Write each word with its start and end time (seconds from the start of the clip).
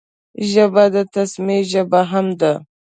ژبه 0.51 0.83
د 0.95 0.97
تسلیمۍ 1.13 1.61
ژبه 1.71 2.01
هم 2.11 2.27
ده 2.39 2.51